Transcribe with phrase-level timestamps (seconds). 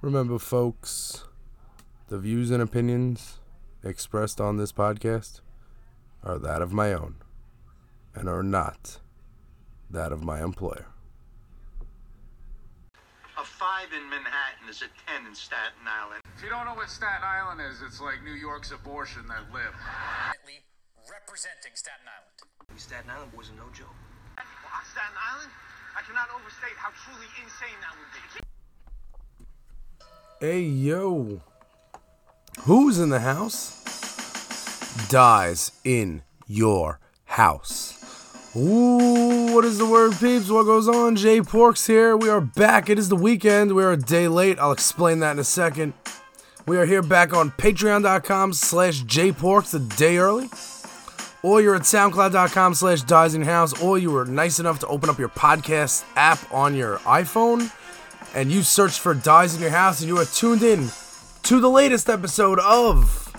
[0.00, 1.24] Remember, folks,
[2.06, 3.40] the views and opinions
[3.82, 5.40] expressed on this podcast
[6.22, 7.16] are that of my own
[8.14, 9.00] and are not
[9.90, 10.86] that of my employer.
[13.38, 16.22] A five in Manhattan is a ten in Staten Island.
[16.36, 19.74] If you don't know what Staten Island is, it's like New York's abortion that lived.
[19.82, 20.62] Currently
[21.10, 22.38] representing Staten Island.
[22.70, 23.98] These Staten Island boys are no joke.
[24.38, 25.50] On Staten Island,
[25.98, 28.47] I cannot overstate how truly insane that would be.
[30.40, 31.40] Hey, yo.
[32.60, 33.74] Who's in the house?
[35.08, 38.54] Dies in your house.
[38.54, 40.48] Ooh, what is the word, peeps?
[40.48, 41.16] What goes on?
[41.16, 42.16] Jay Porks here.
[42.16, 42.88] We are back.
[42.88, 43.74] It is the weekend.
[43.74, 44.60] We are a day late.
[44.60, 45.92] I'll explain that in a second.
[46.68, 50.48] We are here back on patreon.com slash jporks a day early.
[51.42, 53.82] Or you're at soundcloud.com slash dies in house.
[53.82, 57.72] Or you were nice enough to open up your podcast app on your iPhone
[58.38, 60.90] and you search for Dies in Your House and you are tuned in
[61.42, 63.34] to the latest episode of,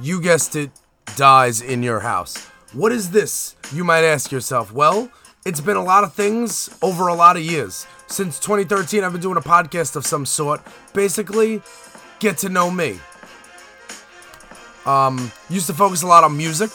[0.00, 0.70] you guessed it,
[1.16, 2.46] Dies in Your House.
[2.72, 3.56] What is this?
[3.74, 4.72] You might ask yourself.
[4.72, 5.10] Well,
[5.44, 7.86] it's been a lot of things over a lot of years.
[8.06, 10.62] Since 2013, I've been doing a podcast of some sort.
[10.94, 11.60] Basically,
[12.18, 12.98] get to know me.
[14.86, 16.70] Um, used to focus a lot on music,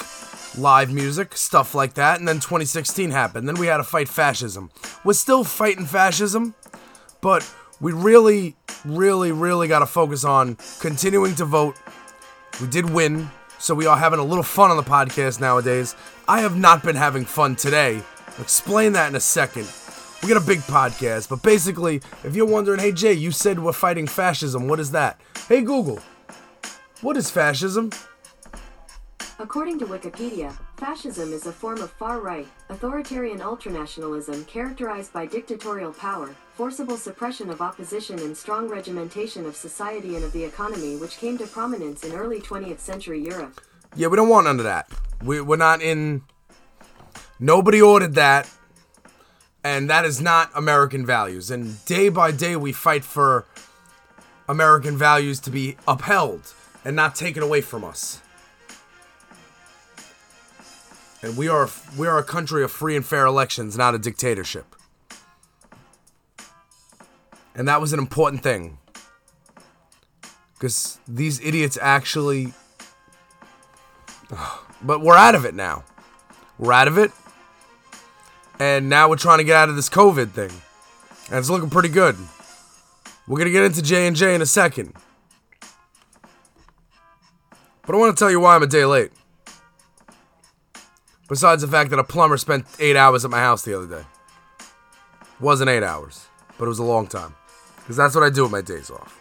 [0.60, 3.48] live music, stuff like that, and then 2016 happened.
[3.48, 4.70] Then we had to fight fascism.
[5.04, 6.54] We're still fighting fascism,
[7.22, 8.56] but we really,
[8.86, 11.78] really, really got to focus on continuing to vote.
[12.60, 15.96] We did win, so we are having a little fun on the podcast nowadays.
[16.28, 18.02] I have not been having fun today.
[18.28, 19.68] I'll explain that in a second.
[20.22, 23.74] We got a big podcast, but basically, if you're wondering, hey Jay, you said we're
[23.74, 24.68] fighting fascism.
[24.68, 25.20] What is that?
[25.48, 26.00] Hey Google,
[27.02, 27.90] what is fascism?
[29.42, 36.36] According to Wikipedia, fascism is a form of far-right, authoritarian ultranationalism characterized by dictatorial power,
[36.54, 41.40] forcible suppression of opposition and strong regimentation of society and of the economy which came
[41.40, 43.60] to prominence in early 20th century Europe.
[43.96, 44.88] Yeah, we don't want none of that.
[45.24, 46.22] We, we're not in.
[47.40, 48.48] Nobody ordered that.
[49.64, 51.50] And that is not American values.
[51.50, 53.48] And day by day, we fight for
[54.48, 56.54] American values to be upheld
[56.86, 58.22] and not taken away from us.
[61.24, 64.76] And we are we are a country of free and fair elections, not a dictatorship.
[67.54, 68.78] And that was an important thing.
[70.54, 72.54] Because these idiots actually.
[74.84, 75.84] But we're out of it now.
[76.58, 77.12] We're out of it.
[78.58, 80.50] And now we're trying to get out of this COVID thing.
[81.30, 82.16] And it's looking pretty good.
[83.28, 84.96] We're going to get into J&J in a second.
[87.86, 89.12] But I want to tell you why I'm a day late.
[91.32, 94.06] Besides the fact that a plumber spent eight hours at my house the other day.
[94.60, 96.28] It Wasn't eight hours,
[96.58, 97.34] but it was a long time.
[97.78, 99.18] Because that's what I do with my days off.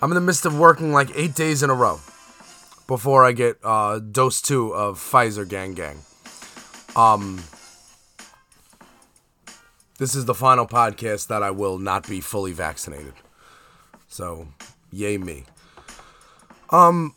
[0.00, 2.00] I'm in the midst of working like eight days in a row
[2.86, 5.98] before I get uh, dose two of Pfizer Gang Gang.
[6.96, 7.44] Um,
[9.98, 13.12] this is the final podcast that I will not be fully vaccinated.
[14.08, 14.48] So,
[14.90, 15.44] yay me.
[16.70, 17.12] Um,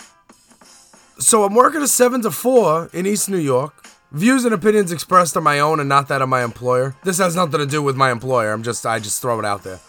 [1.24, 3.88] so I'm working a seven to four in East New York.
[4.12, 6.96] Views and opinions expressed are my own and not that of my employer.
[7.04, 8.52] This has nothing to do with my employer.
[8.52, 9.80] I'm just I just throw it out there.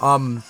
[0.00, 0.42] Um,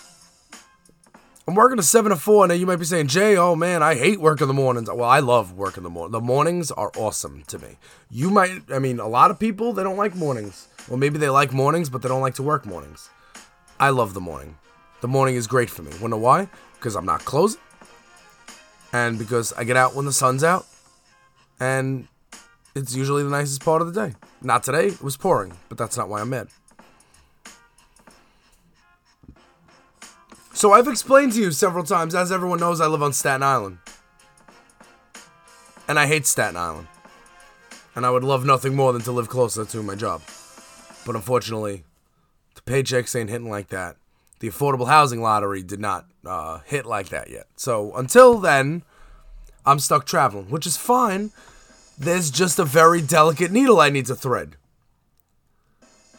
[1.47, 2.47] I'm working a seven to four.
[2.47, 4.89] Now you might be saying, Jay, oh man, I hate working the mornings.
[4.89, 6.13] Well, I love working the morning.
[6.13, 7.77] The mornings are awesome to me.
[8.11, 10.69] You might, I mean, a lot of people they don't like mornings.
[10.89, 13.11] Well, maybe they like mornings, but they don't like to work mornings.
[13.79, 14.57] I love the morning.
[15.01, 15.91] The morning is great for me.
[16.01, 16.49] Wanna why?
[16.75, 17.61] Because I'm not closing
[18.93, 20.67] and because I get out when the sun's out,
[21.59, 22.09] and
[22.75, 24.15] it's usually the nicest part of the day.
[24.43, 26.49] Not today, it was pouring, but that's not why I'm mad.
[30.55, 33.79] So I've explained to you several times, as everyone knows, I live on Staten Island.
[35.89, 36.89] And I hate Staten Island.
[37.95, 40.23] And I would love nothing more than to live closer to my job.
[41.05, 41.85] But unfortunately,
[42.55, 43.97] the paychecks ain't hitting like that
[44.43, 47.47] the affordable housing lottery did not uh, hit like that yet.
[47.55, 48.83] So until then,
[49.65, 51.31] I'm stuck traveling, which is fine.
[51.97, 54.57] There's just a very delicate needle I need to thread.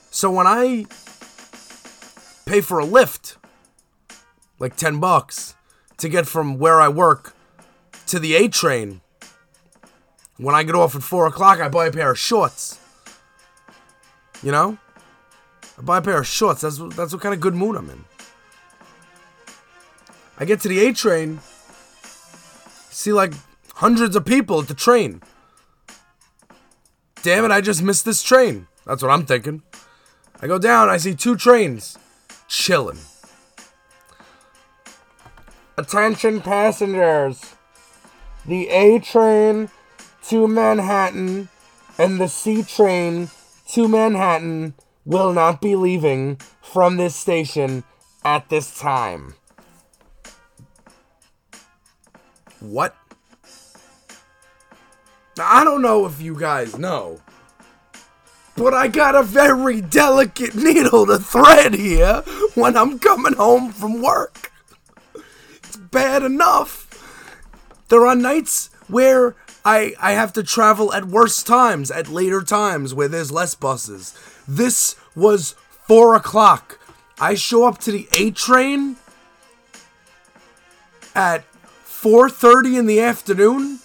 [0.10, 0.86] So when I
[2.46, 3.36] pay for a Lyft,
[4.58, 5.56] like 10 bucks,
[5.98, 7.36] to get from where I work
[8.08, 9.02] to the A train,
[10.38, 12.80] when I get off at 4 o'clock, I buy a pair of shorts.
[14.42, 14.78] You know?
[15.78, 16.62] I buy a pair of shorts.
[16.62, 18.06] That's, that's what kind of good mood I'm in.
[20.44, 21.40] I get to the A train,
[22.90, 23.32] see like
[23.76, 25.22] hundreds of people at the train.
[27.22, 28.68] Damn it, I just missed this train.
[28.86, 29.64] That's what I'm thinking.
[30.42, 31.98] I go down, I see two trains
[32.50, 33.00] chilling.
[35.78, 37.56] Attention passengers.
[38.46, 39.70] The A train
[40.24, 41.48] to Manhattan
[41.98, 43.30] and the C train
[43.70, 44.74] to Manhattan
[45.06, 47.86] will not be leaving from this station
[48.26, 49.36] at this time.
[52.64, 52.96] What?
[55.38, 57.20] Now, I don't know if you guys know,
[58.56, 62.22] but I got a very delicate needle to thread here
[62.56, 64.52] when I'm coming home from work.
[65.56, 66.88] It's bad enough.
[67.90, 72.94] There are nights where I I have to travel at worse times, at later times
[72.94, 74.18] where there's less buses.
[74.48, 76.80] This was four o'clock.
[77.20, 78.96] I show up to the A train
[81.14, 81.44] at
[82.04, 83.80] 4:30 in the afternoon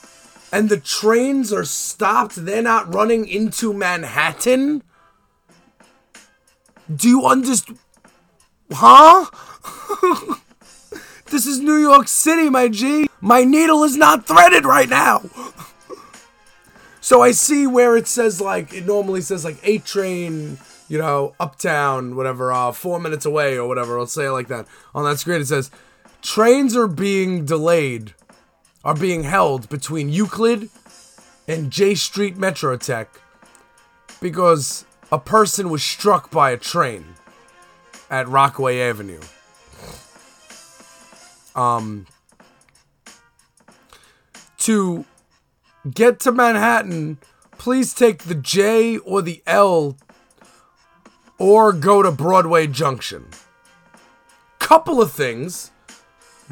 [0.50, 2.34] and the trains are stopped.
[2.34, 4.82] They're not running into Manhattan.
[6.92, 7.78] Do you understand?
[8.72, 9.26] Huh?
[11.26, 13.06] this is New York City, my G.
[13.20, 15.22] My needle is not threaded right now.
[17.00, 21.36] so I see where it says like it normally says like A train, you know,
[21.38, 23.96] uptown, whatever, uh, four minutes away or whatever.
[23.96, 24.66] Let's say it like that.
[24.92, 25.70] On that screen, it says
[26.22, 28.14] trains are being delayed,
[28.84, 30.70] are being held between Euclid
[31.46, 33.06] and Jay Street Metrotech
[34.20, 37.04] because a person was struck by a train
[38.10, 39.20] at Rockaway Avenue.
[41.54, 42.06] Um,
[44.58, 45.04] to
[45.92, 47.18] get to Manhattan,
[47.58, 49.96] please take the J or the L
[51.38, 53.26] or go to Broadway Junction.
[54.58, 55.70] Couple of things.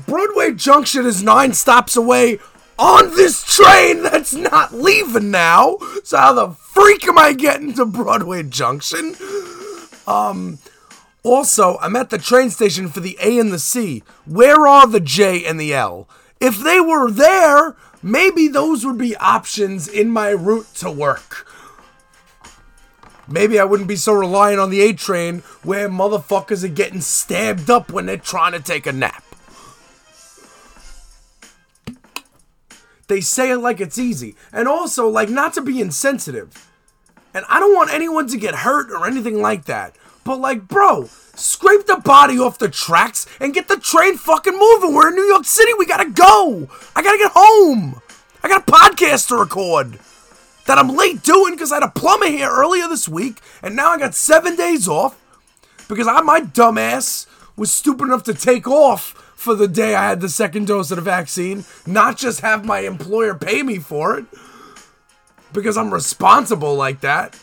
[0.05, 2.39] Broadway Junction is nine stops away
[2.79, 5.79] on this train that's not leaving now.
[6.05, 9.15] So how the freak am I getting to Broadway Junction?
[10.07, 10.59] Um
[11.23, 14.05] also, I'm at the train station for the A and the C.
[14.27, 16.09] Where are the J and the L?
[16.39, 21.49] If they were there, maybe those would be options in my route to work.
[23.27, 27.71] Maybe I wouldn't be so reliant on the A train where motherfuckers are getting stabbed
[27.71, 29.26] up when they're trying to take a nap.
[33.09, 34.37] They say it like it's easy.
[34.53, 36.71] And also, like, not to be insensitive.
[37.35, 39.97] And I don't want anyone to get hurt or anything like that.
[40.25, 41.05] But, like, bro,
[41.35, 44.95] scrape the body off the tracks and get the train fucking moving.
[44.95, 45.73] We're in New York City.
[45.79, 46.69] We gotta go.
[46.97, 48.01] I gotta get home.
[48.43, 49.99] I got a podcast to record
[50.67, 53.41] that I'm late doing because I had a plumber here earlier this week.
[53.63, 55.21] And now I got seven days off
[55.89, 57.27] because I, my dumbass
[57.57, 60.97] was stupid enough to take off for the day I had the second dose of
[60.97, 64.25] the vaccine, not just have my employer pay me for it
[65.53, 67.39] because I'm responsible like that.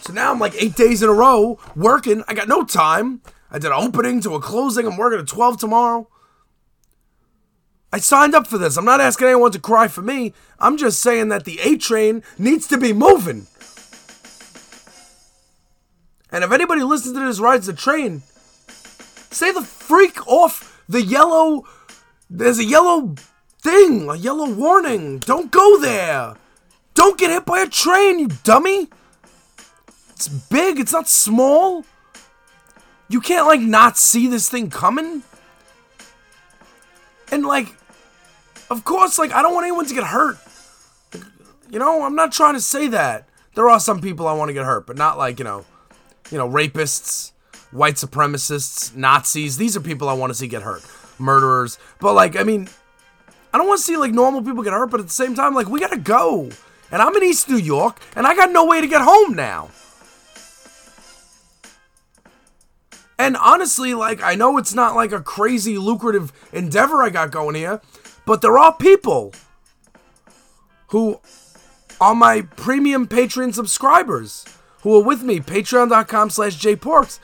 [0.00, 2.24] So now I'm like eight days in a row working.
[2.26, 3.20] I got no time.
[3.50, 4.86] I did an opening to a closing.
[4.86, 6.08] I'm working at 12 tomorrow.
[7.92, 8.78] I signed up for this.
[8.78, 10.32] I'm not asking anyone to cry for me.
[10.58, 13.46] I'm just saying that the A train needs to be moving.
[16.32, 18.22] And if anybody listens to this rides the train,
[19.40, 21.64] say the freak off the yellow.
[22.28, 23.14] There's a yellow
[23.62, 25.18] thing, a yellow warning.
[25.20, 26.36] Don't go there.
[26.92, 28.88] Don't get hit by a train, you dummy.
[30.10, 31.86] It's big, it's not small.
[33.08, 35.22] You can't, like, not see this thing coming.
[37.32, 37.74] And, like,
[38.68, 40.36] of course, like, I don't want anyone to get hurt.
[41.70, 43.26] You know, I'm not trying to say that.
[43.54, 45.64] There are some people I want to get hurt, but not like, you know,
[46.30, 47.32] you know, rapists,
[47.70, 49.56] white supremacists, Nazis.
[49.56, 50.82] These are people I want to see get hurt.
[51.18, 51.78] Murderers.
[52.00, 52.68] But like, I mean,
[53.52, 55.54] I don't want to see like normal people get hurt, but at the same time,
[55.54, 56.50] like, we gotta go.
[56.92, 59.70] And I'm in East New York, and I got no way to get home now.
[63.18, 67.54] And honestly, like, I know it's not like a crazy lucrative endeavor I got going
[67.54, 67.80] here,
[68.24, 69.34] but there are people
[70.88, 71.20] who
[72.00, 74.46] are my premium Patreon subscribers
[74.82, 77.20] who are with me, patreon.com slash jporks.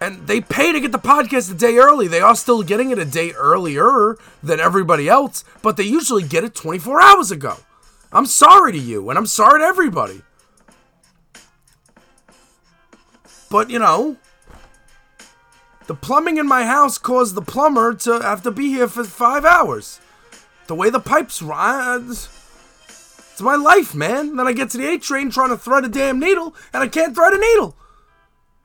[0.00, 2.08] And they pay to get the podcast a day early.
[2.08, 6.42] They are still getting it a day earlier than everybody else, but they usually get
[6.42, 7.56] it 24 hours ago.
[8.10, 10.22] I'm sorry to you, and I'm sorry to everybody.
[13.50, 14.16] But, you know,
[15.86, 19.44] the plumbing in my house caused the plumber to have to be here for five
[19.44, 20.00] hours.
[20.66, 22.10] The way the pipes run.
[22.10, 24.36] It's my life, man.
[24.36, 26.88] Then I get to the A train trying to thread a damn needle, and I
[26.88, 27.76] can't thread a needle.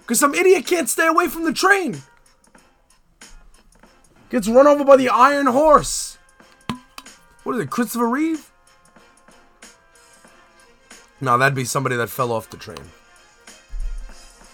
[0.06, 2.04] Because some idiot can't stay away from the train.
[4.30, 6.20] Gets run over by the Iron Horse.
[7.44, 8.52] What is it, Christopher Reeve?
[11.20, 12.78] No, that'd be somebody that fell off the train.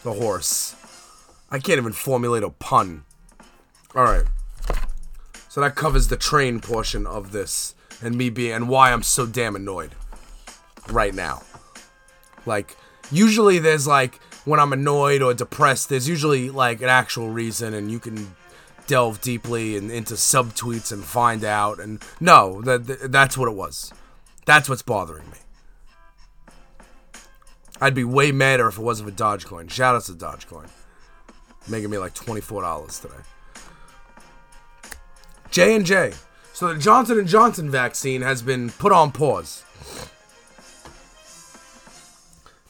[0.03, 0.75] The horse.
[1.49, 3.03] I can't even formulate a pun.
[3.93, 4.25] All right.
[5.49, 9.25] So that covers the train portion of this and me being and why I'm so
[9.25, 9.95] damn annoyed
[10.89, 11.43] right now.
[12.45, 12.77] Like
[13.11, 17.91] usually there's like when I'm annoyed or depressed, there's usually like an actual reason and
[17.91, 18.35] you can
[18.87, 23.93] delve deeply and into subtweets and find out and no, that that's what it was.
[24.45, 25.37] That's what's bothering me.
[27.79, 29.69] I'd be way madder if it wasn't for Dogecoin.
[29.69, 30.69] Shout out to Dogecoin.
[31.67, 33.13] Making me like $24 today.
[35.49, 36.13] J&J.
[36.53, 39.63] So the Johnson & Johnson vaccine has been put on pause.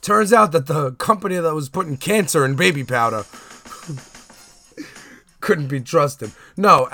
[0.02, 3.24] Turns out that the company that was putting cancer in baby powder
[5.42, 6.32] couldn't be trusted.
[6.58, 6.90] No,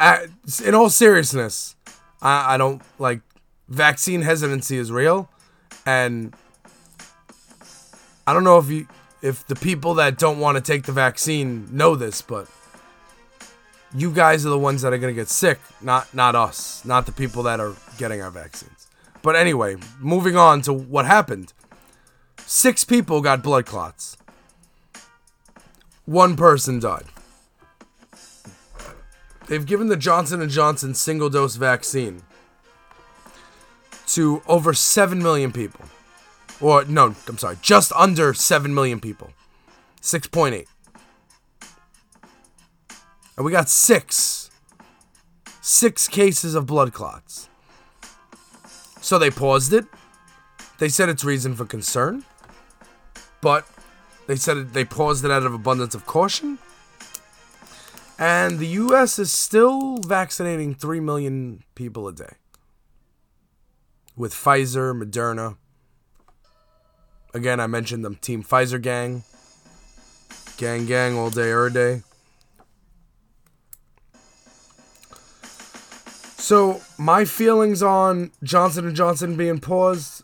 [0.65, 1.77] in all seriousness,
[2.21, 3.21] I, I don't like
[3.69, 5.29] vaccine hesitancy is real,
[5.85, 6.33] and
[8.25, 8.87] I don't know if you
[9.21, 12.47] if the people that don't want to take the vaccine know this, but
[13.95, 17.11] you guys are the ones that are gonna get sick, not not us, not the
[17.11, 18.87] people that are getting our vaccines.
[19.21, 21.53] But anyway, moving on to what happened.
[22.49, 24.15] Six people got blood clots.
[26.05, 27.03] One person died.
[29.47, 32.23] They've given the Johnson & Johnson single dose vaccine
[34.07, 35.83] to over 7 million people.
[36.61, 39.33] Or no, I'm sorry, just under 7 million people.
[40.01, 40.67] 6.8.
[43.35, 44.49] And we got 6
[45.59, 47.49] 6 cases of blood clots.
[49.01, 49.83] So they paused it.
[50.79, 52.23] They said it's reason for concern.
[53.41, 53.67] But
[54.27, 56.59] they said they paused it out of abundance of caution.
[58.19, 62.33] And the US is still vaccinating 3 million people a day
[64.15, 65.57] with Pfizer, Moderna.
[67.33, 69.23] Again, I mentioned them Team Pfizer gang.
[70.57, 72.01] Gang, gang, all day, every day.
[76.39, 80.23] So, my feelings on Johnson & Johnson being paused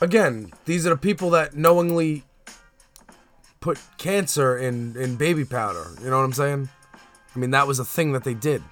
[0.00, 2.24] again, these are the people that knowingly
[3.60, 5.86] put cancer in in baby powder.
[6.02, 6.68] You know what I'm saying?
[7.34, 8.62] I mean, that was a thing that they did.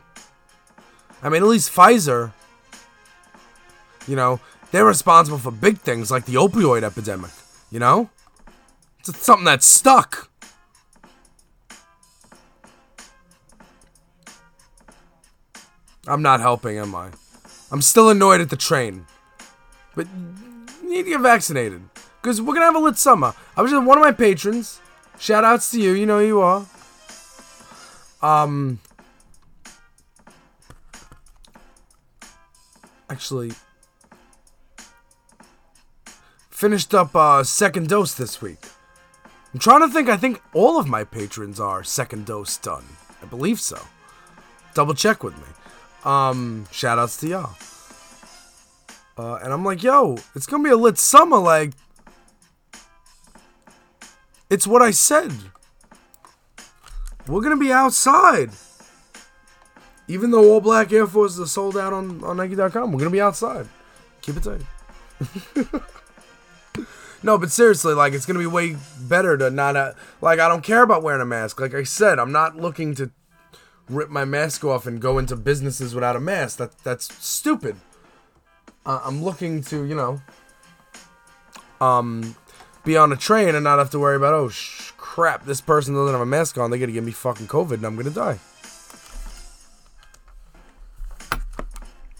[1.22, 2.32] I mean, at least Pfizer,
[4.06, 4.40] you know,
[4.70, 7.30] they're responsible for big things like the opioid epidemic.
[7.70, 8.10] You know,
[9.00, 10.30] it's something that stuck.
[16.06, 17.10] I'm not helping, am I?
[17.70, 19.06] I'm still annoyed at the train.
[19.94, 20.06] But
[20.84, 21.82] you need to get vaccinated.
[22.20, 23.34] Because we're to have a lit summer.
[23.56, 24.80] I was just one of my patrons.
[25.18, 25.92] Shout outs to you.
[25.92, 26.66] You know who you are.
[28.22, 28.80] Um.
[33.10, 33.52] Actually,
[36.50, 38.64] finished up uh, second dose this week.
[39.52, 40.08] I'm trying to think.
[40.08, 42.84] I think all of my patrons are second dose done.
[43.22, 43.78] I believe so.
[44.72, 45.44] Double check with me.
[46.04, 47.54] Um, shout outs to y'all.
[49.16, 51.38] Uh, and I'm like, yo, it's gonna be a lit summer.
[51.38, 51.72] Like,
[54.50, 55.32] it's what I said.
[57.26, 58.50] We're gonna be outside.
[60.06, 63.20] Even though all black Air Forces are sold out on, on Nike.com, we're gonna be
[63.20, 63.68] outside.
[64.20, 64.60] Keep it tight.
[67.22, 70.62] no, but seriously, like it's gonna be way better to not uh, like I don't
[70.62, 71.60] care about wearing a mask.
[71.60, 73.10] Like I said, I'm not looking to
[73.88, 76.58] rip my mask off and go into businesses without a mask.
[76.58, 77.76] That that's stupid.
[78.86, 80.20] Uh, I'm looking to, you know,
[81.80, 82.36] um,
[82.84, 85.94] be on a train and not have to worry about, oh, sh- crap, this person
[85.94, 86.70] doesn't have a mask on.
[86.70, 88.38] They're going to give me fucking COVID and I'm going to die.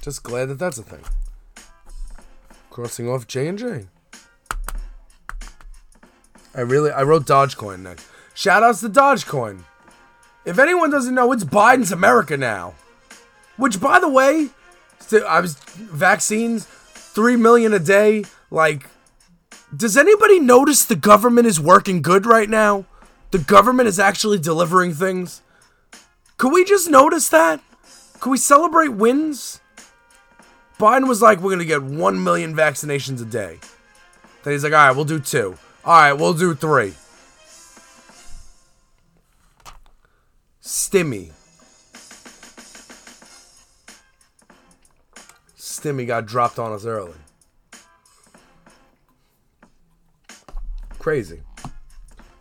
[0.01, 1.03] Just glad that that's a thing.
[2.71, 3.87] Crossing off J and J.
[6.55, 8.07] I really, I wrote Dogecoin next.
[8.35, 9.61] Shout outs to Dogecoin.
[10.45, 12.75] If anyone doesn't know, it's Biden's America now.
[13.57, 14.49] Which, by the way,
[15.13, 18.25] I was vaccines, three million a day.
[18.51, 18.87] Like,
[19.77, 22.85] does anybody notice the government is working good right now?
[23.31, 25.43] The government is actually delivering things.
[26.37, 27.61] Could we just notice that?
[28.21, 29.61] Could we celebrate wins?
[30.79, 33.59] Biden was like, we're gonna get one million vaccinations a day.
[34.43, 35.57] Then he's like, all right, we'll do two.
[35.85, 36.95] All right, we'll do three.
[40.63, 41.33] Stimmy.
[45.79, 47.15] Stimmy got dropped on us early.
[50.99, 51.43] Crazy.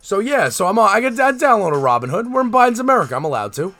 [0.00, 2.30] So yeah, so I'm I get I downloaded Robinhood.
[2.30, 3.16] We're in Biden's America.
[3.16, 3.74] I'm allowed to.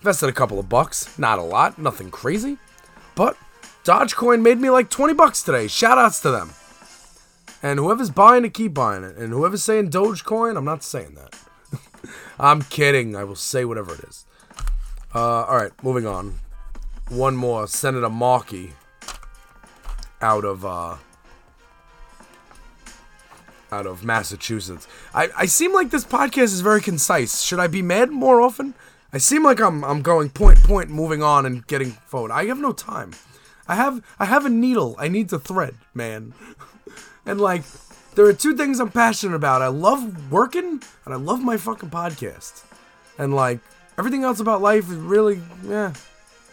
[0.00, 2.58] Invested a couple of bucks, not a lot, nothing crazy,
[3.14, 3.36] but
[3.84, 5.68] Dogecoin made me like 20 bucks today.
[5.68, 6.50] Shout outs to them.
[7.62, 9.16] And whoever's buying it, keep buying it.
[9.16, 11.38] And whoever's saying Dogecoin, I'm not saying that.
[12.40, 13.14] I'm kidding.
[13.14, 14.26] I will say whatever it is.
[15.14, 16.40] Uh, all right, moving on.
[17.12, 17.66] One more.
[17.66, 18.72] Senator Markey
[20.22, 20.96] out of uh,
[23.70, 24.88] out of Massachusetts.
[25.12, 27.42] I, I seem like this podcast is very concise.
[27.42, 28.72] Should I be mad more often?
[29.12, 32.30] I seem like I'm I'm going point point, moving on and getting forward.
[32.30, 33.12] I have no time.
[33.68, 34.96] I have I have a needle.
[34.98, 36.32] I need to thread, man.
[37.26, 37.62] and like,
[38.14, 39.60] there are two things I'm passionate about.
[39.60, 42.64] I love working and I love my fucking podcast.
[43.18, 43.60] And like
[43.98, 45.92] everything else about life is really yeah,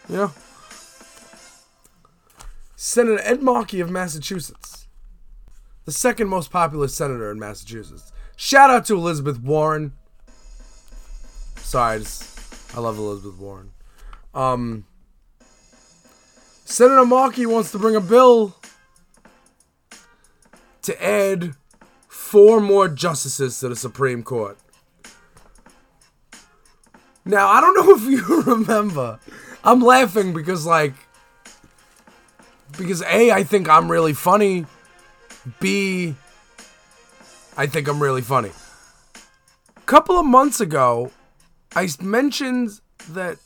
[0.06, 0.32] you know.
[2.82, 4.88] Senator Ed Markey of Massachusetts,
[5.84, 8.10] the second most popular senator in Massachusetts.
[8.36, 9.92] Shout out to Elizabeth Warren.
[11.56, 13.72] Sorry, I, just, I love Elizabeth Warren.
[14.32, 14.86] Um,
[16.64, 18.56] Senator Markey wants to bring a bill
[20.80, 21.56] to add
[22.08, 24.56] four more justices to the Supreme Court.
[27.26, 29.20] Now, I don't know if you remember.
[29.64, 30.94] I'm laughing because, like,
[32.76, 34.66] because A, I think I'm really funny.
[35.58, 36.14] B,
[37.56, 38.52] I think I'm really funny.
[39.76, 41.10] A couple of months ago,
[41.74, 43.38] I mentioned that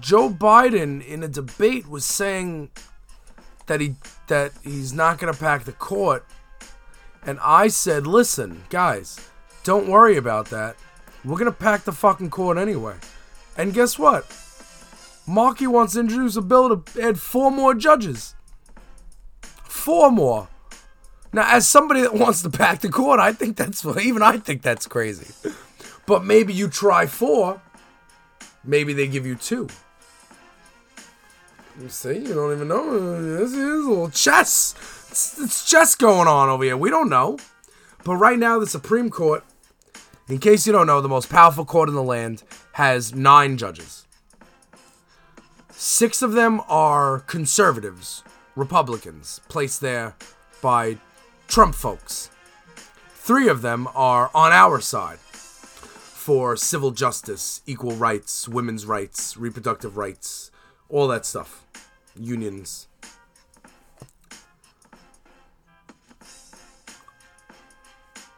[0.00, 2.70] Joe Biden in a debate was saying
[3.66, 3.94] that he
[4.28, 6.24] that he's not going to pack the court.
[7.24, 9.20] And I said, "Listen, guys,
[9.64, 10.76] don't worry about that.
[11.24, 12.96] We're going to pack the fucking court anyway."
[13.56, 14.24] And guess what?
[15.26, 18.34] Markey wants to introduce a bill to add four more judges.
[19.82, 20.46] Four more.
[21.32, 24.62] Now, as somebody that wants to pack the court, I think that's even I think
[24.62, 25.34] that's crazy.
[26.06, 27.60] But maybe you try four.
[28.62, 29.66] Maybe they give you two.
[31.80, 33.38] You see, you don't even know.
[33.38, 34.76] This is a little chess.
[35.10, 36.76] It's, it's chess going on over here.
[36.76, 37.38] We don't know.
[38.04, 39.42] But right now, the Supreme Court,
[40.28, 44.06] in case you don't know, the most powerful court in the land has nine judges.
[45.72, 48.22] Six of them are conservatives,
[48.56, 50.14] Republicans, placed there
[50.60, 50.98] by
[51.48, 52.30] Trump folks.
[53.14, 59.96] Three of them are on our side for civil justice, equal rights, women's rights, reproductive
[59.96, 60.50] rights,
[60.88, 61.64] all that stuff.
[62.14, 62.88] Unions.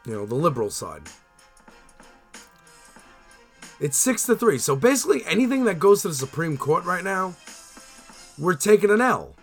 [0.07, 1.03] You know, the liberal side.
[3.81, 4.59] It's six to three.
[4.59, 7.35] So basically, anything that goes to the Supreme Court right now,
[8.39, 9.35] we're taking an L.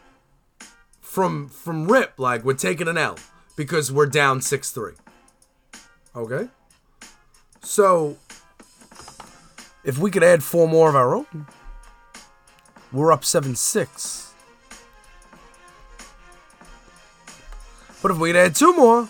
[1.12, 3.18] From from Rip, like we're taking an L
[3.58, 4.94] because we're down six three.
[6.16, 6.48] Okay.
[7.62, 8.16] So
[9.84, 11.48] if we could add four more of our own,
[12.94, 14.34] we're up seven six.
[18.02, 19.10] But if we could add two more,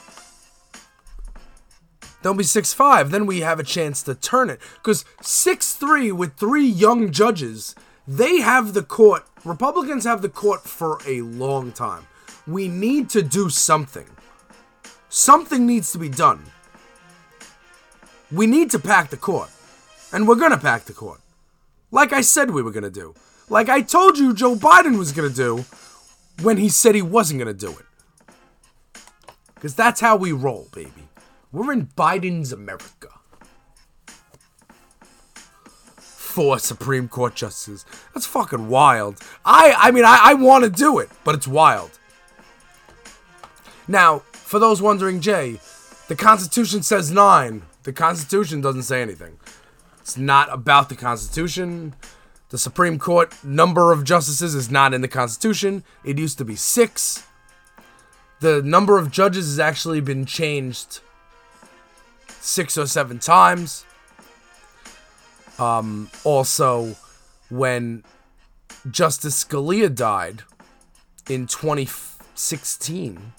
[2.23, 3.09] They'll be 6 5.
[3.11, 4.59] Then we have a chance to turn it.
[4.75, 7.73] Because 6 3 with three young judges,
[8.17, 9.23] they have the court.
[9.45, 12.05] Republicans have the court for a long time.
[12.45, 14.05] We need to do something.
[15.07, 16.43] Something needs to be done.
[18.29, 19.49] We need to pack the court.
[20.11, 21.21] And we're going to pack the court.
[21.89, 23.15] Like I said we were going to do.
[23.47, 25.63] Like I told you Joe Biden was going to do
[26.43, 27.85] when he said he wasn't going to do it.
[29.55, 31.07] Because that's how we roll, baby.
[31.53, 33.07] We're in Biden's America.
[36.31, 37.85] Four Supreme Court justices.
[38.13, 39.17] That's fucking wild.
[39.43, 41.91] I I mean I, I want to do it, but it's wild.
[43.87, 45.59] Now, for those wondering, Jay,
[46.07, 47.63] the Constitution says nine.
[47.83, 49.37] The Constitution doesn't say anything.
[49.99, 51.95] It's not about the Constitution.
[52.49, 55.83] The Supreme Court number of justices is not in the Constitution.
[56.03, 57.25] It used to be six.
[58.39, 61.01] The number of judges has actually been changed
[62.39, 63.85] six or seven times.
[65.61, 66.95] Um, also,
[67.49, 68.03] when
[68.89, 70.41] Justice Scalia died
[71.29, 73.33] in 2016,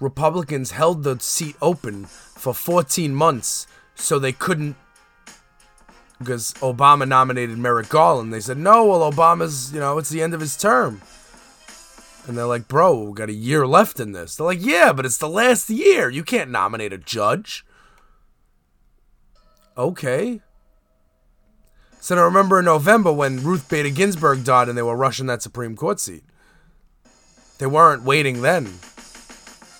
[0.00, 4.76] Republicans held the seat open for 14 months so they couldn't.
[6.18, 8.32] Because Obama nominated Merrick Garland.
[8.32, 11.02] They said, no, well, Obama's, you know, it's the end of his term.
[12.26, 14.36] And they're like, bro, we got a year left in this.
[14.36, 16.08] They're like, yeah, but it's the last year.
[16.08, 17.66] You can't nominate a judge.
[19.76, 20.40] Okay.
[22.04, 25.40] So I remember in November when Ruth Bader Ginsburg died and they were rushing that
[25.40, 26.22] Supreme Court seat.
[27.56, 28.74] They weren't waiting then.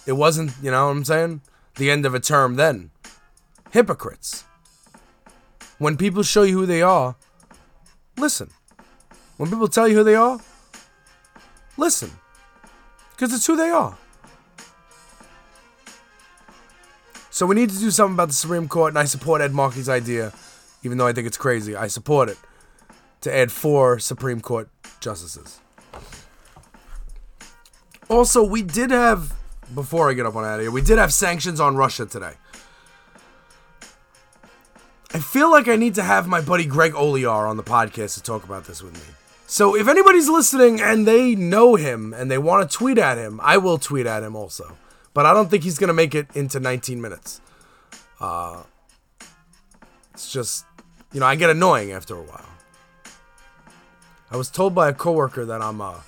[0.06, 1.42] It wasn't, you know what I'm saying?
[1.76, 2.92] The end of a term then.
[3.72, 4.44] Hypocrites.
[5.76, 7.14] When people show you who they are,
[8.16, 8.48] listen.
[9.36, 10.40] When people tell you who they are,
[11.76, 12.10] listen.
[13.10, 13.98] Because it's who they are.
[17.28, 19.90] So we need to do something about the Supreme Court, and I support Ed Markey's
[19.90, 20.32] idea,
[20.84, 21.74] even though I think it's crazy.
[21.74, 22.38] I support it
[23.22, 24.68] to add four Supreme Court
[25.00, 25.60] justices.
[28.08, 29.34] Also, we did have
[29.74, 32.34] before I get up on out of here, we did have sanctions on Russia today.
[35.12, 38.22] I feel like I need to have my buddy Greg Olear on the podcast to
[38.22, 39.14] talk about this with me.
[39.46, 43.40] So if anybody's listening and they know him and they want to tweet at him,
[43.42, 44.76] I will tweet at him also.
[45.12, 47.40] But I don't think he's gonna make it into 19 minutes.
[48.20, 48.64] Uh,
[50.12, 50.64] it's just,
[51.14, 52.44] you know, I get annoying after a while.
[54.30, 56.00] I was told by a coworker that I'm uh,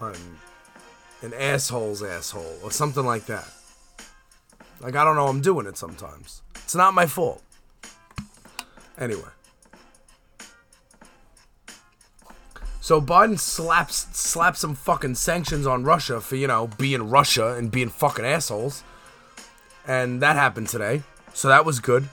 [0.00, 0.38] I'm
[1.22, 3.48] an asshole's asshole or something like that.
[4.80, 6.42] Like I don't know, I'm doing it sometimes.
[6.54, 7.42] It's not my fault.
[8.96, 9.22] Anyway.
[12.80, 17.72] So Biden slaps slaps some fucking sanctions on Russia for, you know, being Russia and
[17.72, 18.84] being fucking assholes.
[19.86, 21.02] And that happened today.
[21.34, 22.08] So that was good.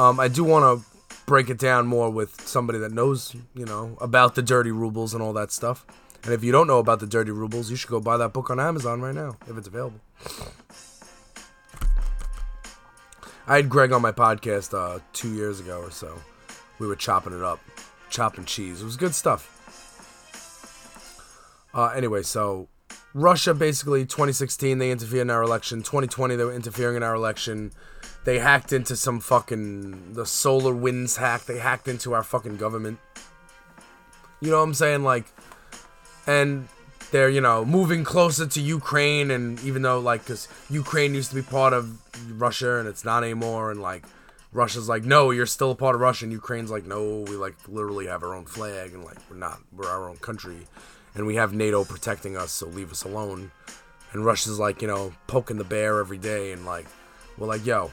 [0.00, 3.98] Um, I do want to break it down more with somebody that knows, you know,
[4.00, 5.84] about the dirty rubles and all that stuff.
[6.24, 8.48] And if you don't know about the dirty rubles, you should go buy that book
[8.48, 10.00] on Amazon right now if it's available.
[13.46, 16.18] I had Greg on my podcast uh, two years ago or so.
[16.78, 17.60] We were chopping it up,
[18.08, 18.80] chopping cheese.
[18.80, 19.58] It was good stuff.
[21.74, 22.68] Uh, anyway, so
[23.12, 25.80] Russia basically 2016 they interfered in our election.
[25.80, 27.72] 2020 they were interfering in our election.
[28.24, 31.44] They hacked into some fucking the SolarWinds hack.
[31.44, 32.98] They hacked into our fucking government.
[34.40, 35.02] You know what I'm saying?
[35.02, 35.26] Like,
[36.26, 36.68] and
[37.10, 41.36] they're you know moving closer to Ukraine, and even though like because Ukraine used to
[41.36, 41.98] be part of
[42.40, 44.04] Russia and it's not anymore, and like
[44.52, 47.56] Russia's like no, you're still a part of Russia, and Ukraine's like no, we like
[47.68, 50.66] literally have our own flag, and like we're not, we're our own country,
[51.14, 53.50] and we have NATO protecting us, so leave us alone.
[54.12, 56.86] And Russia's like you know poking the bear every day, and like
[57.38, 57.90] we're like yo,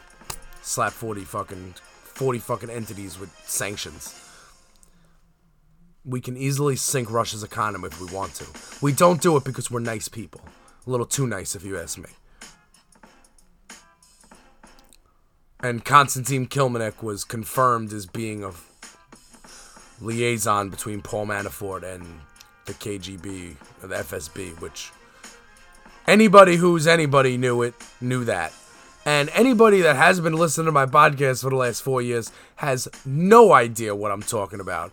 [0.68, 4.28] slap forty fucking forty fucking entities with sanctions
[6.08, 8.46] we can easily sink Russia's economy if we want to.
[8.82, 10.42] We don't do it because we're nice people.
[10.86, 12.10] A little too nice, if you ask me.
[15.60, 18.52] And Konstantin Kilimnik was confirmed as being a
[20.00, 22.22] liaison between Paul Manafort and
[22.66, 24.92] the KGB, or the FSB, which
[26.08, 28.54] anybody who's anybody knew it, knew that.
[29.08, 32.90] And anybody that has been listening to my podcast for the last four years has
[33.06, 34.92] no idea what I'm talking about.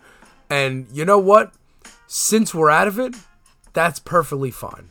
[0.49, 1.53] And you know what?
[2.07, 3.17] Since we're out of it,
[3.73, 4.89] that's perfectly fine.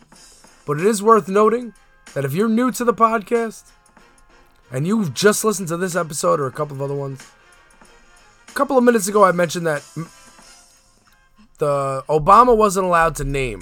[0.66, 1.74] But it is worth noting
[2.14, 3.72] that if you're new to the podcast
[4.70, 7.26] and you've just listened to this episode or a couple of other ones,
[8.50, 9.84] a couple of minutes ago I mentioned that
[11.60, 13.62] the Obama wasn't allowed to name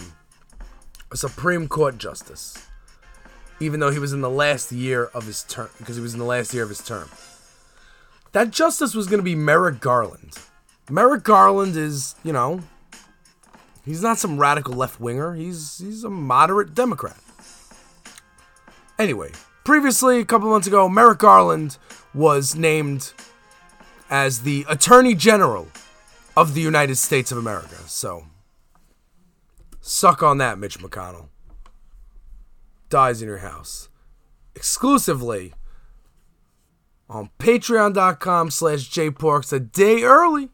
[1.11, 2.67] a Supreme Court justice,
[3.61, 6.19] even though he was in the last year of his term, because he was in
[6.19, 7.09] the last year of his term.
[8.31, 10.37] That justice was going to be Merrick Garland.
[10.89, 12.61] Merrick Garland is, you know,
[13.85, 15.35] he's not some radical left winger.
[15.35, 17.19] He's he's a moderate Democrat.
[18.97, 19.31] Anyway,
[19.63, 21.77] previously, a couple months ago, Merrick Garland
[22.13, 23.13] was named
[24.09, 25.67] as the Attorney General
[26.35, 27.75] of the United States of America.
[27.87, 28.25] So,
[29.81, 31.30] suck on that, Mitch McConnell.
[32.91, 33.89] Dies in your house.
[34.53, 35.53] Exclusively
[37.09, 40.49] on patreon.com slash jporks a day early.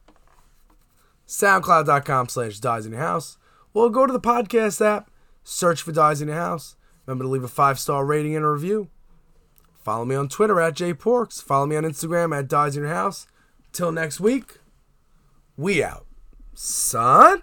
[1.27, 3.37] soundcloud.com slash dies in your house.
[3.73, 5.11] Or go to the podcast app
[5.43, 6.75] search for dies in your house.
[7.05, 8.89] Remember to leave a five star rating and a review.
[9.83, 11.41] Follow me on twitter at jporks.
[11.41, 13.25] Follow me on instagram at dies in your house.
[13.71, 14.59] Till next week
[15.55, 16.05] we out.
[16.53, 17.41] Son